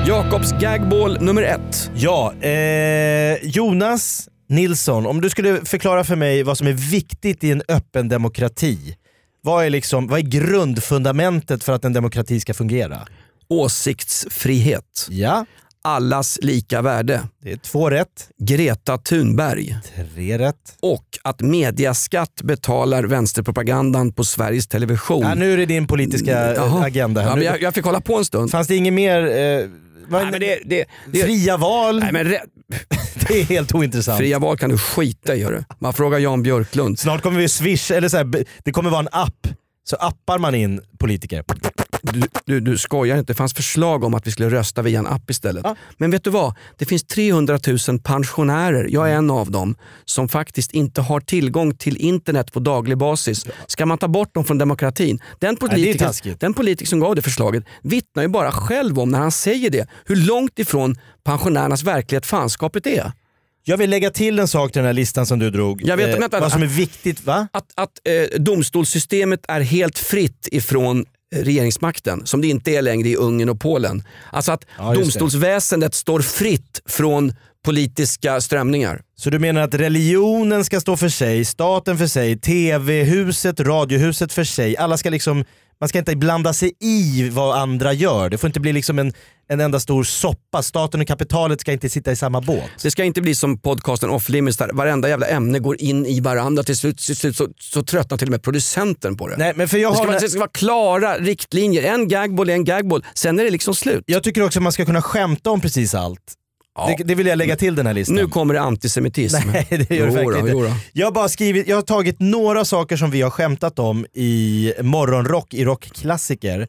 [0.06, 1.90] Jakobs gagball nummer ett.
[1.94, 7.50] Ja, eh, Jonas Nilsson, om du skulle förklara för mig vad som är viktigt i
[7.50, 8.96] en öppen demokrati.
[9.42, 12.98] Vad är, liksom, vad är grundfundamentet för att en demokrati ska fungera?
[13.48, 15.06] Åsiktsfrihet.
[15.10, 15.46] Ja,
[15.82, 17.22] Allas lika värde.
[17.42, 18.28] det är två rätt.
[18.38, 19.76] Greta Thunberg.
[20.14, 20.76] Tre rätt.
[20.80, 25.22] Och att mediaskatt betalar vänsterpropagandan på Sveriges Television.
[25.22, 26.84] Ja, nu är det din politiska eh, Jaha.
[26.86, 27.28] agenda här.
[27.28, 28.50] Ja, men jag, jag fick hålla på en stund.
[28.50, 29.18] Fanns det inget mer?
[29.26, 29.66] Eh,
[30.08, 32.00] vad- Nej, men det, det, det, fria val?
[32.00, 32.38] nej, men re,
[33.28, 34.18] Det är helt ointressant.
[34.18, 35.46] fria val kan du skita i.
[35.78, 36.98] Man frågar Jan Björklund.
[36.98, 39.46] Snart kommer vi swish, eller så här, det kommer vara en app.
[39.90, 41.44] Så appar man in politiker.
[42.02, 45.06] Du, du, du skojar inte, det fanns förslag om att vi skulle rösta via en
[45.06, 45.64] app istället.
[45.64, 45.76] Ja.
[45.96, 46.54] Men vet du vad?
[46.76, 47.58] Det finns 300
[47.88, 52.60] 000 pensionärer, jag är en av dem, som faktiskt inte har tillgång till internet på
[52.60, 53.46] daglig basis.
[53.66, 55.20] Ska man ta bort dem från demokratin?
[55.38, 59.32] Den politiker, den politiker som gav det förslaget vittnar ju bara själv om när han
[59.32, 63.12] säger det, hur långt ifrån pensionärernas verklighet fanskapet är.
[63.64, 65.82] Jag vill lägga till en sak till den här listan som du drog.
[65.82, 67.48] Jag vet, Eh, vänta, vad som är viktigt, va?
[67.52, 71.04] Att, att eh, domstolssystemet är helt fritt ifrån
[71.34, 74.02] regeringsmakten som det inte är längre i Ungern och Polen.
[74.32, 75.00] Alltså att Ja, just det.
[75.20, 77.32] domstolsväsendet står fritt från
[77.64, 79.02] politiska strömningar.
[79.16, 84.44] Så du menar att religionen ska stå för sig, staten för sig, tv-huset, radiohuset för
[84.44, 84.76] sig.
[84.76, 85.44] Alla ska liksom,
[85.80, 88.30] man ska inte blanda sig i vad andra gör.
[88.30, 89.12] Det får inte bli liksom en,
[89.48, 90.62] en enda stor soppa.
[90.62, 92.70] Staten och kapitalet ska inte sitta i samma båt.
[92.82, 96.20] Det ska inte bli som podcasten Off Limits där varenda jävla ämne går in i
[96.20, 96.62] varandra.
[96.62, 99.36] Till slut, till slut så, så tröttnar till och med producenten på det.
[99.36, 101.82] Nej, men för jag, det, ska har, vara, det ska vara klara riktlinjer.
[101.82, 103.04] En gagboll är en gagboll.
[103.14, 104.04] Sen är det liksom slut.
[104.06, 106.34] jag tycker också att man ska kunna skämta om precis allt.
[106.74, 106.94] Ja.
[106.98, 108.16] Det, det vill jag lägga till den här listan.
[108.16, 109.36] Nu kommer det antisemitism.
[109.52, 110.74] Nej det gör det verkligen inte.
[110.92, 114.72] Jag har, bara skrivit, jag har tagit några saker som vi har skämtat om i
[114.82, 116.68] morgonrock, i rockklassiker.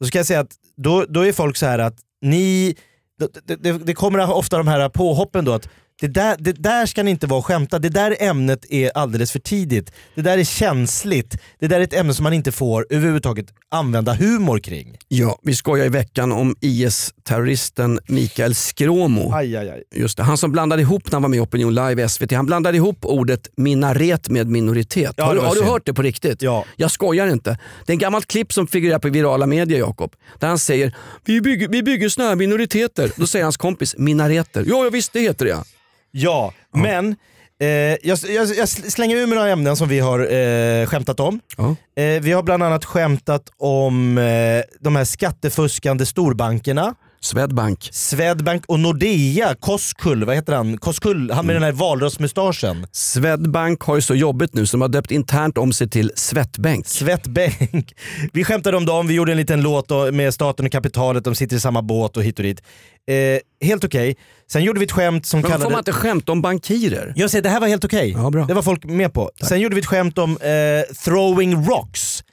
[0.00, 2.76] Och så jag säga att då, då är folk så här att ni,
[3.44, 5.68] det, det, det kommer ofta de här påhoppen då att
[6.00, 9.32] det där, det där ska ni inte vara och skämta, det där ämnet är alldeles
[9.32, 9.92] för tidigt.
[10.14, 14.14] Det där är känsligt, det där är ett ämne som man inte får överhuvudtaget använda
[14.14, 14.96] humor kring.
[15.08, 19.32] Ja, vi skojar i veckan om IS-terroristen Mikael Skråmo.
[19.34, 19.82] Aj, aj, aj.
[19.94, 22.32] Just det, han som blandade ihop när han var med i Opinion Live i SVT,
[22.32, 25.14] han blandade ihop ordet minaret med minoritet.
[25.16, 26.42] Ja, har du, har du hört det på riktigt?
[26.42, 26.64] Ja.
[26.76, 27.58] Jag skojar inte.
[27.86, 30.12] Det är en gammalt klipp som figurerar på virala medier Jakob.
[30.38, 33.12] Där han säger vi bygger, vi bygger såna här minoriteter.
[33.16, 34.64] Då säger hans kompis minareter.
[34.66, 35.50] Ja, ja visst det heter det.
[35.50, 35.64] Ja,
[36.72, 37.16] men
[37.60, 41.40] eh, jag, jag, jag slänger ur mig några ämnen som vi har eh, skämtat om.
[41.56, 41.76] Ja.
[42.02, 46.94] Eh, vi har bland annat skämtat om eh, de här skattefuskande storbankerna.
[47.20, 47.88] Swedbank.
[47.92, 50.78] Swedbank och Nordea, Koskull, vad heter han?
[50.78, 52.86] Koskull, han med den här valrörsmustaschen.
[52.92, 56.86] Swedbank har ju så jobbigt nu så de har döpt internt om sig till Svettbänk.
[56.86, 57.94] Svettbänk.
[58.32, 61.56] Vi skämtade om dem, vi gjorde en liten låt med staten och kapitalet, de sitter
[61.56, 62.62] i samma båt och hit och dit.
[63.08, 64.16] Eh, helt okej.
[64.52, 65.70] Sen gjorde vi ett skämt som Men får kallade...
[65.70, 67.12] man inte skämta om bankirer?
[67.16, 68.10] Jag säger det här var helt okej.
[68.16, 68.44] Ja, bra.
[68.44, 69.30] det var folk med på.
[69.42, 72.24] Sen gjorde vi ett skämt om eh, throwing rocks.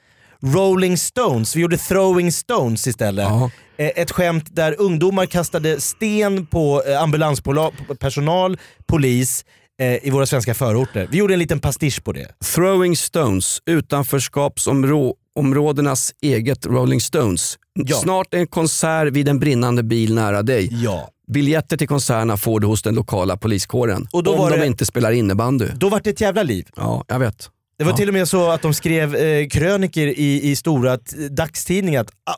[0.44, 3.24] Rolling Stones, vi gjorde throwing stones istället.
[3.28, 3.50] Ja.
[3.76, 9.44] Eh, ett skämt där ungdomar kastade sten på eh, ambulanspersonal, polis
[9.80, 11.08] eh, i våra svenska förorter.
[11.10, 12.28] Vi gjorde en liten pastisch på det.
[12.54, 17.58] Throwing Stones, utanförskapsområdenas eget Rolling Stones.
[17.74, 17.96] Ja.
[17.96, 20.68] Snart en konsert vid en brinnande bil nära dig.
[20.84, 21.08] Ja.
[21.32, 24.06] Biljetter till konserterna får du hos den lokala poliskåren.
[24.12, 25.66] Och då om var de det- inte spelar innebandy.
[25.76, 26.66] Då var det ett jävla liv.
[26.76, 27.50] Ja, jag vet.
[27.78, 27.96] Det var Ja.
[27.96, 30.98] till och med så att de skrev eh, kröniker i, i stora
[31.30, 32.34] dagstidningar att ah,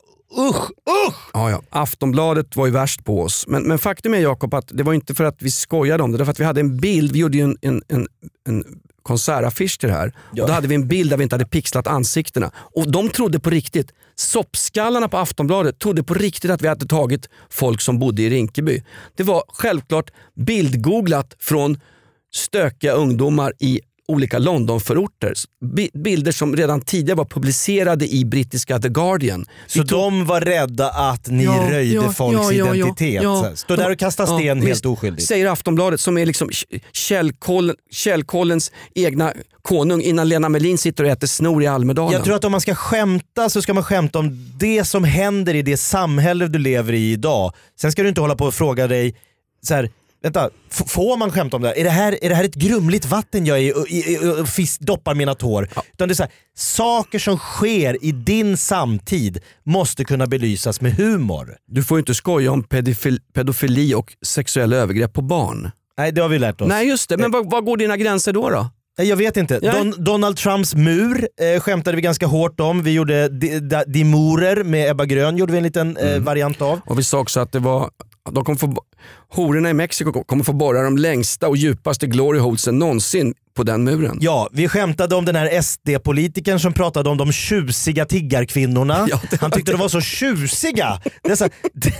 [0.48, 0.70] usch,
[1.08, 1.30] usch!
[1.32, 1.62] Ja, ja.
[1.70, 3.44] Aftonbladet var ju värst på oss.
[3.48, 6.18] Men, men faktum är Jakob att det var inte för att vi skojade om det,
[6.18, 8.06] det var för att vi hade en bild, vi gjorde ju en, en, en,
[8.48, 8.64] en
[9.02, 10.12] konsertaffisch till det här.
[10.32, 10.42] Ja.
[10.42, 12.50] Och då hade vi en bild där vi inte hade pixlat ansiktena.
[12.56, 17.28] Och de trodde på riktigt, soppskallarna på Aftonbladet trodde på riktigt att vi hade tagit
[17.50, 18.82] folk som bodde i Rinkeby.
[19.16, 21.80] Det var självklart bildgooglat från
[22.34, 25.32] stökiga ungdomar i olika Londonförorter.
[25.64, 29.44] Bi- Bilder som redan tidigare var publicerade i brittiska The Guardian.
[29.66, 33.22] Så tog- de var rädda att ni Ja, röjde ja, folks ja, identitet.
[33.22, 33.50] ja.
[33.54, 35.26] Stå där och kasta sten helt oskyldigt.
[35.28, 36.50] Säger Aftonbladet som är liksom
[36.92, 42.12] källkollen, källkollens egna konung innan Lena Melin sitter och äter snor i Almedalen.
[42.12, 45.54] Jag tror att om man ska skämta så ska man skämta om det som händer
[45.54, 47.52] i det samhälle du lever i idag.
[47.80, 49.14] Sen ska du inte hålla på och fråga dig
[49.66, 49.90] så här,
[50.26, 51.78] Vänta, f- får man skämta om det här?
[51.78, 53.86] Är det här, är det här ett grumligt vatten jag är och,
[54.34, 55.68] och, och fisk, doppar mina tår?
[55.92, 60.92] Utan det är så här, saker som sker i din samtid måste kunna belysas med
[60.96, 61.56] humor.
[61.66, 65.70] Du får ju inte skoja om pedofil, pedofili och sexuella övergrepp på barn.
[65.98, 66.68] Nej det har vi lärt oss.
[66.68, 68.50] Nej just det, men var, var går dina gränser då?
[68.50, 68.70] då?
[69.04, 69.58] Jag vet inte.
[69.58, 72.82] Don, Donald Trumps mur eh, skämtade vi ganska hårt om.
[72.82, 76.14] Vi gjorde Di- Da- Dimorer med Ebba Grön, gjorde vi en liten Mm.
[76.14, 76.80] eh, variant av.
[76.86, 77.90] Och vi sa också att det var,
[78.32, 78.74] de kommer få,
[79.28, 83.84] hororna i Mexiko kommer få borra de längsta och djupaste glory holesen någonsin på den
[83.84, 84.18] muren.
[84.20, 89.06] Ja, vi skämtade om den här SD-politikern som pratade om de tjusiga tiggarkvinnorna.
[89.10, 91.00] Ja, det han tyckte de var så tjusiga.
[91.22, 91.48] Det så,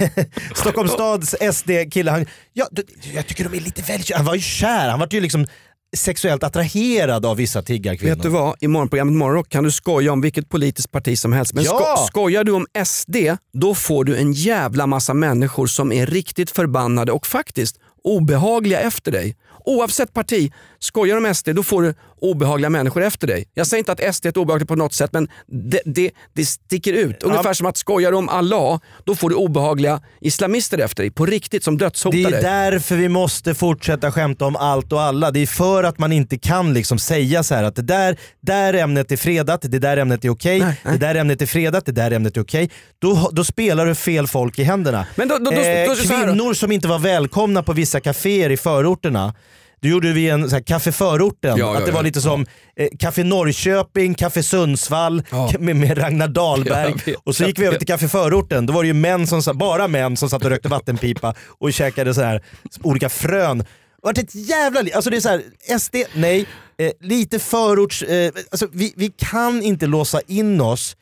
[0.54, 2.66] Stockholms stads SD-kille, han, ja,
[3.14, 5.46] jag tycker de är lite väl Han var ju kär, han var ju liksom
[5.96, 8.14] sexuellt attraherad av vissa tiggarkvinnor.
[8.14, 8.56] Vet du vad?
[8.60, 11.52] I morgonprogrammet Morgonrock kan du skoja om vilket politiskt parti som helst.
[11.54, 11.70] Men Ja!
[11.96, 13.16] sko- skojar du om SD,
[13.52, 17.76] då får du en jävla massa människor som är riktigt förbannade och faktiskt
[18.06, 19.36] obehagliga efter dig.
[19.64, 23.44] Oavsett parti, skojar du om SD då får du obehagliga människor efter dig.
[23.54, 26.92] Jag säger inte att SD är obehagligt på något sätt men det, det, det sticker
[26.92, 27.22] ut.
[27.22, 31.10] Ungefär som att skojar du om Allah, då får du obehagliga islamister efter dig.
[31.10, 32.42] På riktigt som dödshotar Det är dig.
[32.42, 35.30] därför vi måste fortsätta skämta om allt och alla.
[35.30, 38.74] Det är för att man inte kan liksom säga så här att det där, där
[38.74, 40.76] ämnet är fredat, det där ämnet är okej, nej.
[40.84, 42.70] det där ämnet är fredat, det där ämnet är okej.
[42.98, 45.06] Då, då spelar du fel folk i händerna.
[45.14, 49.34] Men då- då- då- eh, kvinnor som inte var välkomna på vissa kaféer i förorterna
[49.82, 51.58] då gjorde vi en så här, Café Förorten.
[51.58, 52.02] Ja, ja, att det var ja.
[52.02, 55.22] lite som eh, Café Norrköping, Café Sundsvall
[55.58, 56.94] med, med Ragnar Dahlberg.
[57.06, 58.66] Vet, och så gick vi över till Café Förorten.
[58.66, 62.14] Då var det ju män som, bara män som satt och rökte vattenpipa och käkade
[62.14, 62.42] så här,
[62.82, 63.58] olika frön.
[63.58, 63.64] Det
[64.02, 64.92] vart ett jävla liv.
[64.94, 65.42] Alltså det är så här,
[65.78, 66.46] SD, nej.
[66.78, 68.02] Eh, lite förorts...
[68.02, 70.96] Eh, alltså vi, vi kan inte låsa in oss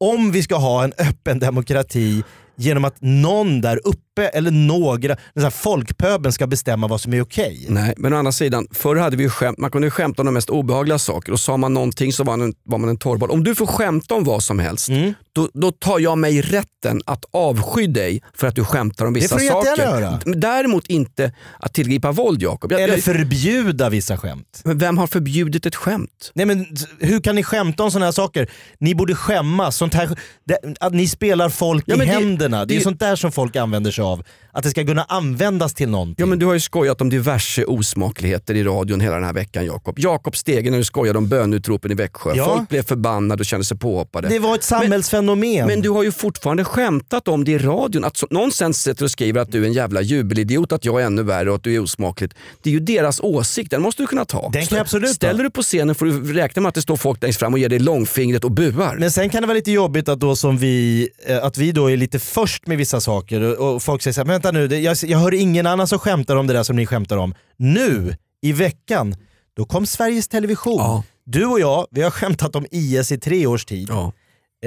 [0.00, 2.22] om vi ska ha en öppen demokrati
[2.56, 7.20] genom att någon där uppe eller några, den här folkpöbeln ska bestämma vad som är
[7.20, 7.66] okej.
[7.68, 10.32] Nej, men å andra sidan, förr hade vi ju skämt, man kunde skämta om de
[10.34, 13.30] mest obehagliga saker och sa man någonting så var man en, var man en torrboll.
[13.30, 15.14] Om du får skämta om vad som helst, Mm.
[15.32, 19.34] då, då tar jag mig rätten att avsky dig för att du skämtar om vissa
[19.34, 19.82] får du saker.
[19.82, 20.20] göra.
[20.24, 22.72] Däremot inte att tillgripa våld Jakob.
[22.72, 24.60] Jag- Eller jag- förbjuda vissa skämt.
[24.64, 26.30] Men vem har förbjudit ett skämt?
[26.34, 26.66] Nej men
[27.00, 28.50] hur kan ni skämta om sådana här saker?
[28.80, 29.76] Ni borde skämmas.
[29.76, 32.64] Sånt här, det, att ni spelar folk Ja, i det- händerna.
[32.64, 34.07] Det, är det- sånt där som folk använder sig av.
[34.52, 36.22] Att det ska kunna användas till någonting.
[36.22, 39.66] Ja, men du har ju skojat om diverse osmakligheter i radion hela den här veckan
[39.66, 39.98] Jakob.
[39.98, 42.32] Jakob Stege när du skojade om bönutropen i Växjö.
[42.34, 42.44] Ja.
[42.44, 44.28] Folk blev förbannade och kände sig påhoppade.
[44.28, 45.66] det var ett samhällsfenomen.
[45.66, 48.04] Men du har ju fortfarande skämtat om det i radion.
[48.04, 51.00] Att så, någon sen sitter och skriver att du är en jävla jubelidiot, att jag
[51.02, 52.34] är ännu värre och att du är osmakligt.
[52.62, 54.50] Det är ju deras åsikt, den måste du kunna ta.
[54.52, 55.10] Den kan absolut.
[55.10, 57.58] Ställer du på scenen får du räkna med att det står folk längst fram och
[57.58, 58.96] ger dig långfingret och buar.
[58.98, 61.90] Men sen kan det vara lite jobbigt att, då som vi, eh, att vi då
[61.90, 64.78] är lite först med vissa saker och folk säger så här, "Men vänta nu, det,
[64.78, 67.34] jag, jag hör ingen annan som skämtar om det där som ni skämtar om.
[67.56, 69.16] Nu, i veckan,
[69.56, 70.78] då kom Sveriges Television.
[70.78, 71.04] Ja.
[71.24, 73.88] Du och jag, vi har skämtat om IS i tre års tid.
[73.90, 74.12] Ja.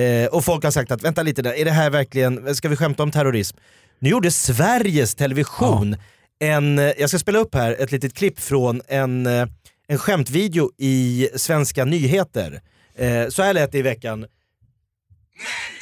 [0.02, 2.76] Eh, och folk har sagt att vänta lite där, är det här verkligen, ska vi
[2.76, 3.58] skämta om terrorism?
[4.00, 5.96] Nu gjorde Sveriges Television
[6.40, 9.48] en, eh, jag ska spela upp här ett litet klipp från en, eh,
[9.88, 12.62] en skämtvideo i Svenska nyheter.
[12.96, 14.26] Eh, så här lät det i veckan.
[15.42, 15.81] Sverige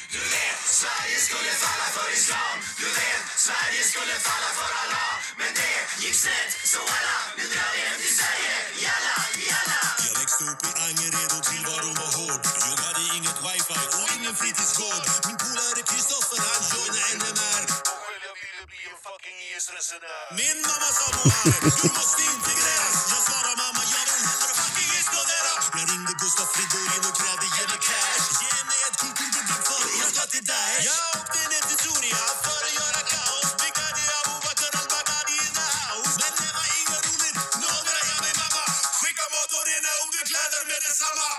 [19.59, 22.97] Min mamma sa Muhammed, du måste integreras.
[23.11, 25.53] Jag svarade mamma, jag vill hellre fucking explodera.
[25.79, 28.27] Jag ringde Gustav Fridolin och krävde ge mig cash.
[28.43, 30.83] Ge mig ett kulturbidrag för jag ska till Daesh.
[30.89, 33.47] Jag åkte ner till Soria för att göra kaos.
[33.61, 36.15] Pickade Abubakar al-Baghdadi in the house.
[36.21, 38.63] Men det var inget roligt, några jag min mamma.
[38.99, 41.29] Skicka mat och rena underkläder med detsamma.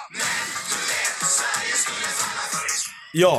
[1.36, 3.36] Sverige skulle falla för islam Ja,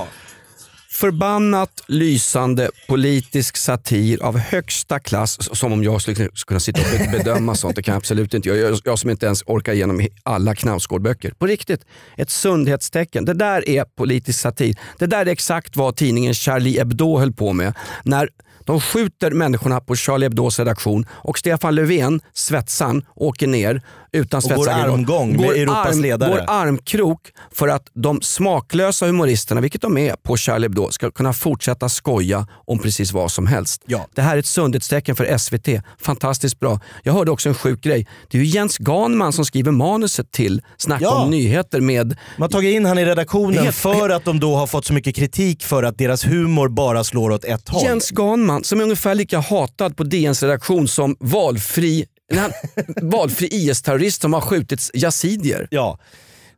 [1.02, 5.38] Förbannat lysande politisk satir av högsta klass.
[5.58, 7.76] Som om jag skulle kunna sitta och be- bedöma sånt.
[7.76, 8.50] Det kan jag absolut inte.
[8.50, 11.32] Jag, jag, som inte ens orkar igenom alla Knausgård-böcker.
[11.40, 11.86] På riktigt,
[12.18, 13.26] ett sundhetstecken.
[13.26, 14.76] Det där är politisk satir.
[15.00, 17.74] Det där är exakt vad tidningen Charlie Hebdo höll på med.
[18.04, 18.30] När
[18.66, 24.44] de skjuter människorna på Charlie Hebdos redaktion och Stefan Löfven, svetsan, åker ner utan Och
[24.44, 24.94] går svetsaggregat.
[24.94, 26.30] armgång med Europas ledare.
[26.32, 31.34] Går armkrok för att de smaklösa humoristerna, vilket de är på Charlie Hebdo, ska kunna
[31.34, 33.82] fortsätta skoja om precis vad som helst.
[33.86, 34.08] Ja.
[34.16, 35.68] Det här är ett sundhetstecken för SVT.
[36.02, 36.80] Fantastiskt bra.
[37.04, 38.08] Jag hörde också en sjuk grej.
[38.30, 41.24] Det är ju Jens Ganman som skriver manuset till Snacka Ja.
[41.24, 44.56] om nyheter med man har tagit in han i redaktionen Helt- för att de då
[44.56, 47.84] har fått så mycket kritik för att deras humor bara slår åt ett håll.
[47.84, 52.06] Jens Ganman som är ungefär lika hatad på DNs redaktion som valfri,
[53.02, 55.68] valfri IS-terrorist som har skjutits yazidier.
[55.72, 56.00] Ja.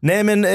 [0.05, 0.51] Nej men eh,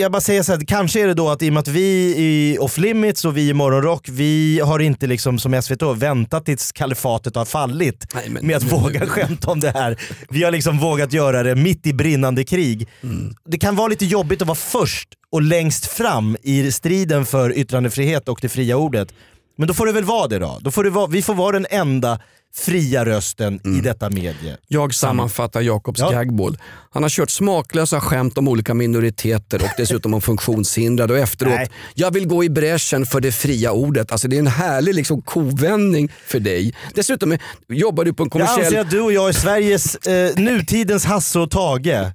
[0.00, 2.14] jag bara säger så här, kanske är det då att i och med att vi
[2.18, 6.72] i Off Limits och vi i Morgonrock, vi har inte liksom som SVT väntat tills
[6.72, 9.96] kalifatet har fallit Nej, men- med att våga skämta om det här.
[10.30, 12.88] Vi har liksom vågat göra det mitt i brinnande krig.
[13.48, 18.28] Det kan vara lite jobbigt att vara först och längst fram i striden för yttrandefrihet
[18.28, 19.08] och det fria ordet.
[19.56, 20.58] Men då får det väl vara det då.
[20.60, 22.20] då får det vara, vi får vara den enda
[22.56, 24.56] fria rösten i detta medie.
[24.68, 26.10] Jag sammanfattar Jakobs Ja.
[26.10, 26.58] gagball.
[26.90, 31.70] Han har kört smaklösa skämt om olika minoriteter och dessutom om funktionshindrade och efteråt, Nej.
[31.94, 34.12] jag vill gå i bräschen för det fria ordet.
[34.12, 36.74] Alltså det är en härlig liksom, kovändning för dig.
[36.94, 38.80] Dessutom är, jobbar du på en Jag anser kommersiell...
[38.84, 42.10] att du och jag är Sveriges eh, nutidens Hasse och Tage.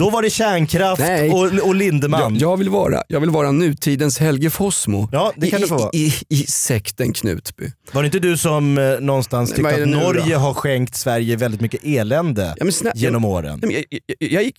[0.00, 1.30] Då var det kärnkraft Nej.
[1.30, 2.20] och, och Lindemann.
[2.34, 5.68] jag, jag, vill vara, jag vill vara nutidens Helge Fossmo Ja, det kan I, du
[5.68, 5.90] få vara.
[5.92, 7.72] i, i, I sekten Knutby.
[7.92, 10.38] Var det inte du som eh, någonstans tyckte att Norge då?
[10.40, 13.60] har skänkt Sverige väldigt mycket elände Ja, men snä- genom åren?
[13.62, 14.56] Jag, jag, jag, gick,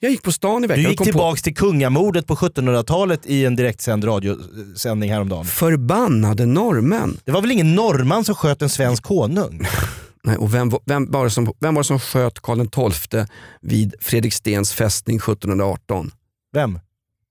[0.00, 3.44] jag gick på stan i veckan Du gick kom tillbaks till kungamordet på 1700-talet i
[3.44, 5.44] en direktsänd radiosändning häromdagen.
[5.44, 7.18] på förbannade norrmän.
[7.24, 9.66] Det var väl ingen norrman som sköt en svensk konung?
[10.24, 13.26] Nej, och vem, var- vem, var det som, vem var det som sköt Karl XII
[13.60, 16.10] vid Fredrikstens fästning 1718?
[16.52, 16.78] Vem?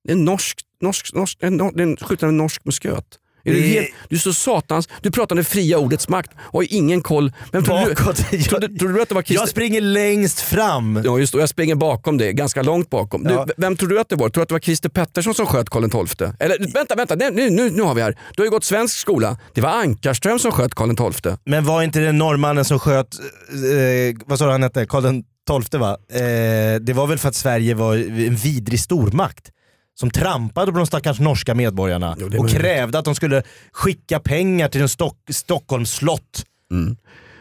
[0.08, 3.20] En norsk, norsk, norsk, en, en skjuten av en norsk musköt.
[3.44, 4.90] Är du, Det- helt, du är så satans...
[5.02, 7.32] Du pratar om det fria ordets makt och har ingen koll.
[7.52, 8.16] Vem trodde du, Bakåt.
[8.50, 9.42] trodde, trodde du att det var Christer...
[9.42, 11.02] Jag springer längst fram.
[11.06, 13.24] Ja just det, jag springer bakom det, ganska långt bakom.
[13.24, 13.46] Du, Ja.
[13.48, 14.30] v- Vem tror du att det var?
[14.30, 16.28] Tror du att det var Christer Pettersson som sköt Karl XII?
[16.40, 18.18] Eller vänta, vänta, nej, nu, nu, nu har vi här.
[18.36, 19.38] Du har ju gått svensk skola.
[19.54, 21.34] Det var Ankarström som sköt Karl XII.
[21.46, 23.08] Men var inte det norrmannen som sköt,
[23.50, 25.98] eh, vad sa du han hette, Karl tolfte va?
[26.14, 26.20] Eh,
[26.82, 27.96] det var väl för att Sverige var
[28.28, 29.50] en vidrig stormakt
[30.00, 32.52] som trampade på de stackars norska medborgarna Jo, och möjligt.
[32.62, 36.46] krävde att de skulle skicka pengar till en Stock Stockholms slott.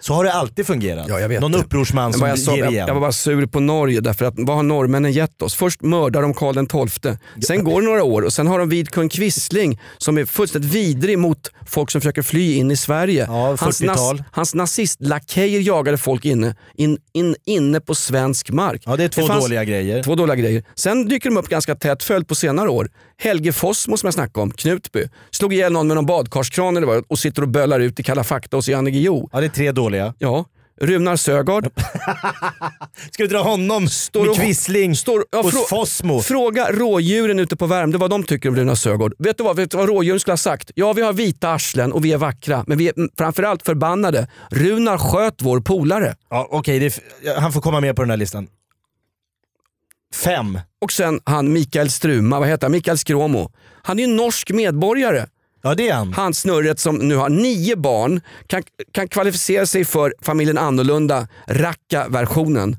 [0.00, 1.06] Så har det alltid fungerat.
[1.08, 1.58] Ja, jag vet Någon det.
[1.58, 2.86] upprorsman som jag, sa, ger igen.
[2.86, 5.54] jag var bara sur på Norge därför att vad har norrmännen gett oss?
[5.54, 9.08] Först mördar de Karl XII, sen går det några år och sen har de Vidkun
[9.08, 13.24] Quisling som är fullständigt vidrig mot folk som försöker fly in i Sverige.
[13.28, 14.22] Ja, hans, 40-tal.
[14.32, 18.82] hans nazistlakejer jagade folk inne, in, in, inne på svensk mark.
[18.86, 20.02] Ja det är två fanns- dåliga grejer.
[20.02, 20.64] Två dåliga grejer.
[20.74, 22.88] Sen dyker de upp ganska tätt följd på senare år.
[23.22, 27.04] Helge Fossmo som jag snackade om, Knutby, slog ihjäl någon med någon badkarskran eller vad
[27.08, 29.28] och sitter och bölar ut i Kalla fakta hos Janne Guillou.
[29.32, 29.89] Ja det är tre dåliga.
[30.18, 30.44] Ja.
[30.82, 31.64] Runar Sögaard,
[33.10, 36.22] Ska vi dra honom Står med Quisling står- ja, hos frå- Fossmo?
[36.22, 39.14] Fråga rådjuren ute på Värmdö vad de tycker om Runar Sögaard.
[39.18, 40.70] Vet du vad, vet du vad rådjuren skulle ha sagt?
[40.74, 44.28] Ja, vi har vita arslen och vi är vackra, men vi är framförallt förbannade.
[44.50, 46.16] Runar sköt vår polare.
[46.30, 48.48] Ja, Okej, ja, han får komma med på den här listan.
[50.14, 50.58] Fem.
[50.80, 52.72] Och sen han Mikael Struma, vad heter han?
[52.72, 53.52] Mikael Skråmo.
[53.82, 55.26] Han är ju norsk medborgare.
[55.62, 56.12] Ja det är han.
[56.12, 62.76] Han snurret som nu har nio barn kan, kan kvalificera sig för familjen annorlunda, racka-versionen.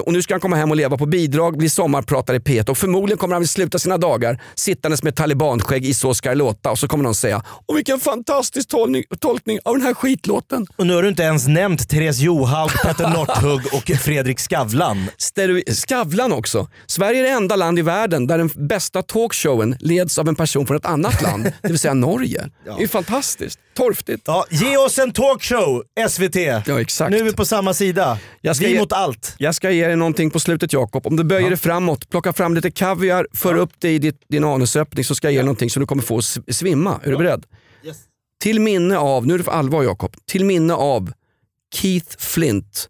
[0.00, 2.78] Och nu ska han komma hem och leva på bidrag, bli sommarpratare i P1 och
[2.78, 6.70] förmodligen kommer han väl sluta sina dagar sittandes med talibanskägg i Så ska det låta
[6.70, 10.66] och så kommer någon säga Åh vilken fantastisk tolkning, tolkning av den här skitlåten.
[10.76, 15.06] Och nu har du inte ens nämnt Therese Johaug, Petter Northug och Fredrik Skavlan.
[15.18, 16.68] Stereo- Skavlan också.
[16.86, 20.66] Sverige är det enda land i världen där den bästa talkshowen leds av en person
[20.66, 22.44] från ett annat land, det vill säga Norge.
[22.64, 23.58] Det är ju fantastiskt.
[23.76, 24.22] Torftigt.
[24.26, 26.36] Ja, ge oss en talkshow SVT.
[26.66, 27.10] Ja, exakt.
[27.10, 28.18] Nu är vi på samma sida.
[28.42, 29.34] Vi ge- mot allt.
[29.38, 31.06] Jag ska ge dig någonting på slutet Jakob.
[31.06, 34.44] Om du böjer dig framåt, plocka fram lite kaviar, för upp det i ditt, din
[34.44, 37.00] anusöppning så ska jag ge dig någonting som du kommer få svimma.
[37.04, 37.46] Är du beredd?
[38.40, 41.12] Till minne av, nu är det för allvar Jakob, till minne av
[41.74, 42.88] Keith Flint,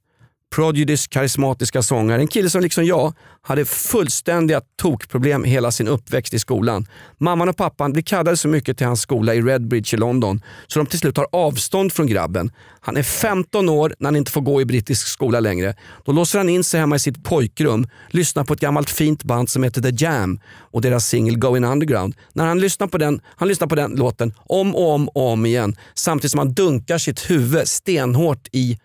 [0.54, 2.20] Prodigys karismatiska sångare.
[2.20, 6.86] En kille som liksom jag hade fullständiga tokproblem hela sin uppväxt i skolan.
[7.18, 10.78] Mamman och pappan blir kaddade så mycket till hans skola i Redbridge i London så
[10.78, 12.50] de till slut tar avstånd från grabben.
[12.80, 15.74] Han är 15 år när han inte får gå i brittisk skola längre.
[16.04, 19.50] Då låser han in sig hemma i sitt pojkrum, lyssnar på ett gammalt fint band
[19.50, 22.14] som heter The Jam och deras singel Going Underground.
[22.32, 25.46] När han lyssnar på den, han lyssnar på den låten om och om och om
[25.46, 28.78] igen samtidigt som han dunkar sitt huvud stenhårt i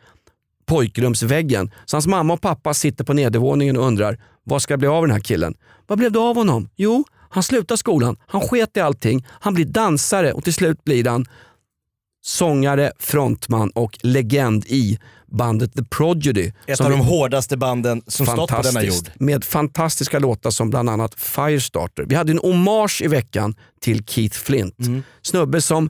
[0.72, 1.72] pojkrumsväggen.
[1.86, 5.02] Så hans mamma och pappa sitter på nedervåningen och undrar vad ska det bli av
[5.02, 5.54] den här killen?
[5.88, 6.70] Vad blev det av honom?
[6.76, 11.06] Jo, han slutar skolan, han sket i allting, han blir dansare och till slut blir
[11.06, 11.26] han
[12.24, 15.00] sångare, frontman och legend i
[15.32, 16.52] bandet The Prodigy.
[16.68, 19.06] Ett av de hårdaste banden som stått på denna jord.
[19.16, 22.06] Med fantastiska låtar som bland annat Firestarter.
[22.08, 24.80] Vi hade en hommage i veckan till Keith Flint.
[24.80, 25.04] Mm.
[25.22, 25.90] Snubbe som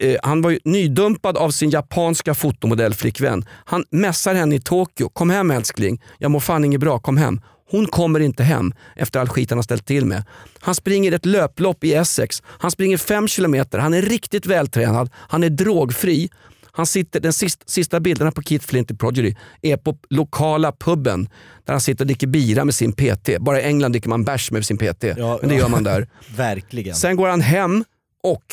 [0.00, 3.44] eh, han var ju nydumpad av sin japanska fotomodellflickvän.
[3.64, 5.08] Han mässar henne i Tokyo.
[5.08, 7.40] Kom hem älskling, jag mår fan inget bra, kom hem.
[7.70, 10.24] Hon kommer inte hem efter all skit han har ställt till med.
[10.60, 12.42] Han springer ett löplopp i Essex.
[12.46, 13.78] Han springer fem kilometer.
[13.78, 15.10] Han är riktigt vältränad.
[15.14, 16.30] Han är drogfri.
[16.72, 21.28] Han sitter, den sista, sista bilderna på Keith Flint i Prodigy är på lokala puben
[21.64, 23.38] där han sitter och dricker bira med sin PT.
[23.40, 26.08] Bara i England dricker man bärs med sin PT, Ja, men det gör man där.
[26.36, 26.94] Verkligen.
[26.94, 27.84] Sen går han hem
[28.22, 28.44] och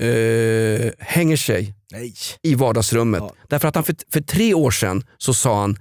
[0.00, 2.14] eh, hänger sig Nej.
[2.42, 3.20] i vardagsrummet.
[3.20, 3.34] Ja.
[3.48, 5.76] Därför att han för, för tre år sedan så sa han,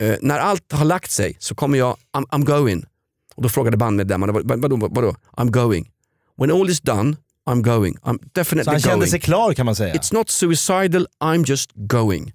[0.00, 2.84] eh, när allt har lagt sig så kommer jag, I'm, I'm going.
[3.34, 5.14] Och då frågade bandmedlemmarna, vad, vadå, vadå?
[5.36, 5.90] I'm going.
[6.36, 7.16] When all is done,
[7.50, 7.96] I'm going.
[8.02, 8.92] I'm definitely Så han going.
[8.92, 9.94] kände sig klar kan man säga.
[9.94, 12.32] It's not suicidal, I'm just going.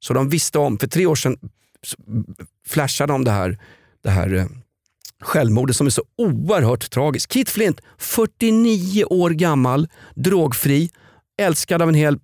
[0.00, 1.36] Så de visste om, för tre år sedan
[2.66, 3.58] flashade de det här,
[4.02, 4.46] det här eh,
[5.22, 7.32] självmordet som är så oerhört tragiskt.
[7.32, 10.90] Keith Flint, 49 år gammal, drogfri,
[11.40, 12.18] älskad av en hel,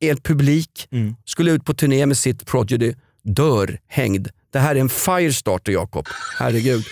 [0.00, 1.14] hel publik, Mm.
[1.24, 4.28] skulle ut på turné med sitt Prodigy, dör hängd.
[4.52, 6.06] Det här är en firestarter Jakob.
[6.38, 6.84] Herregud.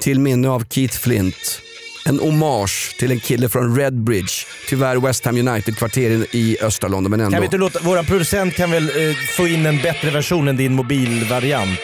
[0.00, 1.62] Till minne av Keith Flint.
[2.08, 4.32] En hommage till en kille från Redbridge.
[4.68, 7.32] Tyvärr West Ham United-kvarter i östra London, men ändå.
[7.32, 10.56] Kan vi inte låta, våra producent kan väl eh, få in en bättre version än
[10.56, 11.80] din mobilvariant?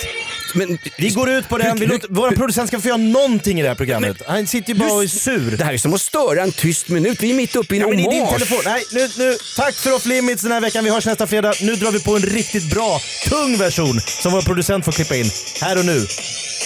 [0.55, 3.63] Men, Vi går ut på den, vi låter, våra producent ska få göra någonting i
[3.63, 4.23] det här programmet.
[4.27, 5.57] Han sitter ju bara och är sur.
[5.57, 7.23] Det här är som att störa en tyst minut.
[7.23, 8.59] Vi är mitt uppe i en Ja, men din telefon.
[8.65, 9.37] Nej, nu, nu.
[9.57, 10.85] Tack för Off Limits den här veckan.
[10.85, 11.53] Vi hörs nästa fredag.
[11.61, 15.31] Nu drar vi på en riktigt bra, tung version som vår producent får klippa in.
[15.61, 16.07] Här och nu.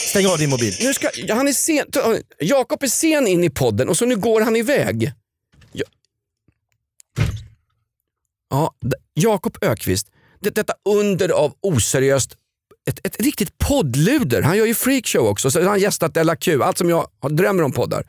[0.09, 0.75] Stäng av din mobil.
[0.81, 1.87] Nu ska, han är sen,
[2.41, 5.13] Jakob är sen in i podden och så nu går han iväg.
[5.73, 5.85] Ja,
[8.51, 8.75] ja
[9.15, 10.07] Jakob Ökvist,
[10.41, 12.37] det, detta under av oseriöst,
[12.89, 14.43] ett, ett riktigt poddluder.
[14.43, 17.63] Han gör ju freakshow också, så han har gästat Della Q, allt som jag drömmer
[17.63, 18.05] om poddar.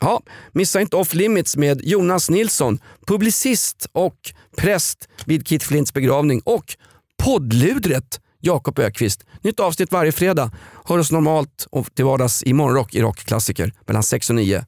[0.00, 0.22] Ja,
[0.52, 6.76] missa inte Off Limits med Jonas Nilsson, publicist och präst vid Kit Flints begravning och
[7.22, 9.24] poddludret Jakob Ökvist.
[9.42, 10.50] Nytt avsnitt varje fredag.
[10.84, 14.64] Hör oss normalt och till vardags i morgonrock i rockklassiker mellan 6 och 9.